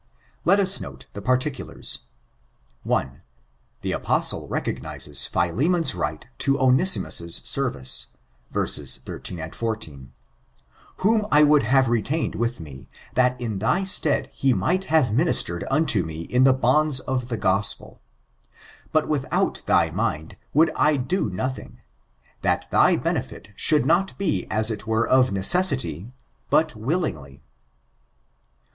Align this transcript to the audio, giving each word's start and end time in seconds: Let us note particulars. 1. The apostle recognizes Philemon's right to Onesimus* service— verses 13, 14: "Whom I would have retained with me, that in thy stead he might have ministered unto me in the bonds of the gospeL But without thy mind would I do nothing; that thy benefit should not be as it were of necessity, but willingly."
Let 0.45 0.59
us 0.59 0.81
note 0.81 1.05
particulars. 1.13 2.05
1. 2.81 3.21
The 3.81 3.91
apostle 3.91 4.47
recognizes 4.47 5.27
Philemon's 5.27 5.93
right 5.93 6.25
to 6.39 6.59
Onesimus* 6.59 7.17
service— 7.45 8.07
verses 8.49 8.97
13, 9.05 9.51
14: 9.51 10.11
"Whom 10.97 11.27
I 11.31 11.43
would 11.43 11.61
have 11.61 11.87
retained 11.87 12.33
with 12.33 12.59
me, 12.59 12.89
that 13.13 13.39
in 13.39 13.59
thy 13.59 13.83
stead 13.83 14.31
he 14.33 14.53
might 14.55 14.85
have 14.85 15.13
ministered 15.13 15.65
unto 15.69 16.03
me 16.03 16.21
in 16.21 16.45
the 16.45 16.51
bonds 16.51 16.99
of 17.01 17.27
the 17.29 17.37
gospeL 17.37 18.01
But 18.91 19.07
without 19.07 19.61
thy 19.67 19.91
mind 19.91 20.35
would 20.51 20.71
I 20.75 20.95
do 20.97 21.29
nothing; 21.29 21.79
that 22.41 22.65
thy 22.71 22.95
benefit 22.95 23.49
should 23.55 23.85
not 23.85 24.17
be 24.17 24.47
as 24.49 24.71
it 24.71 24.87
were 24.87 25.07
of 25.07 25.31
necessity, 25.31 26.11
but 26.49 26.75
willingly." 26.75 27.43